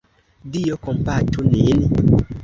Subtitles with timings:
[0.53, 1.79] Dio kompatu nin!